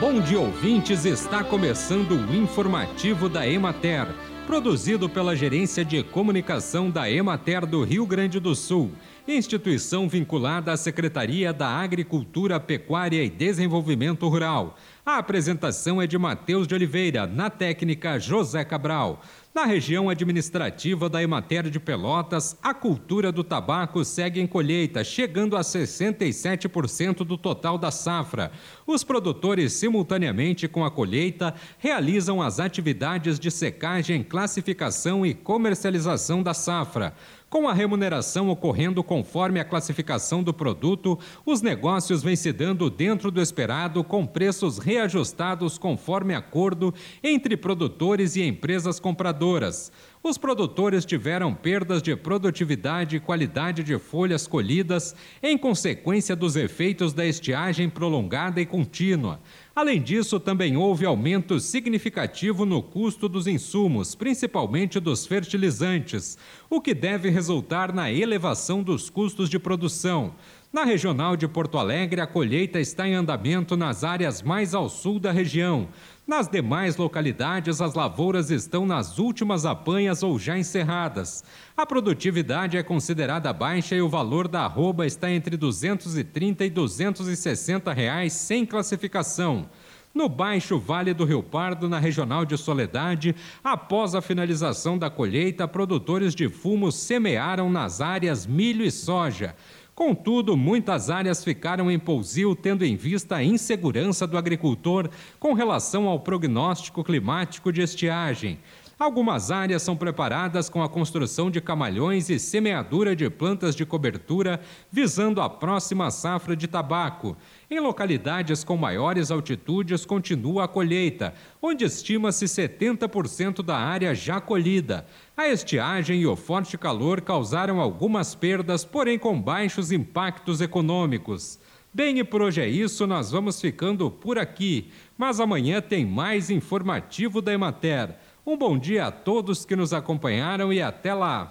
[0.00, 1.04] Bom dia, ouvintes!
[1.04, 4.08] Está começando o informativo da Emater,
[4.48, 8.90] produzido pela Gerência de Comunicação da Emater do Rio Grande do Sul,
[9.26, 14.76] instituição vinculada à Secretaria da Agricultura, Pecuária e Desenvolvimento Rural.
[15.04, 19.22] A apresentação é de Matheus de Oliveira, na técnica José Cabral.
[19.54, 25.56] Na região administrativa da Emater de Pelotas, a cultura do tabaco segue em colheita, chegando
[25.56, 28.50] a 67% do total da safra.
[28.86, 36.54] Os produtores, simultaneamente com a colheita, realizam as atividades de secagem, classificação e comercialização da
[36.54, 37.14] safra.
[37.52, 43.30] Com a remuneração ocorrendo conforme a classificação do produto, os negócios vêm se dando dentro
[43.30, 49.92] do esperado com preços reajustados conforme acordo entre produtores e empresas compradoras.
[50.24, 57.12] Os produtores tiveram perdas de produtividade e qualidade de folhas colhidas em consequência dos efeitos
[57.12, 59.40] da estiagem prolongada e contínua.
[59.74, 66.38] Além disso, também houve aumento significativo no custo dos insumos, principalmente dos fertilizantes,
[66.70, 70.36] o que deve resultar na elevação dos custos de produção.
[70.72, 75.18] Na regional de Porto Alegre, a colheita está em andamento nas áreas mais ao sul
[75.18, 75.88] da região.
[76.24, 81.42] Nas demais localidades, as lavouras estão nas últimas apanhas ou já encerradas.
[81.76, 87.92] A produtividade é considerada baixa e o valor da arroba está entre 230 e 260
[87.92, 89.68] reais sem classificação.
[90.14, 93.34] No Baixo Vale do Rio Pardo, na Regional de Soledade,
[93.64, 99.56] após a finalização da colheita, produtores de fumo semearam nas áreas milho e soja.
[100.04, 105.08] Contudo, muitas áreas ficaram em pousio, tendo em vista a insegurança do agricultor
[105.38, 108.58] com relação ao prognóstico climático de estiagem.
[108.98, 114.60] Algumas áreas são preparadas com a construção de camalhões e semeadura de plantas de cobertura,
[114.90, 117.36] visando a próxima safra de tabaco.
[117.70, 125.06] Em localidades com maiores altitudes, continua a colheita, onde estima-se 70% da área já colhida.
[125.36, 131.58] A estiagem e o forte calor causaram algumas perdas, porém com baixos impactos econômicos.
[131.94, 134.90] Bem, e por hoje é isso, nós vamos ficando por aqui.
[135.18, 138.16] Mas amanhã tem mais informativo da Emater.
[138.44, 141.48] Um bom dia a todos que nos acompanharam e até lá!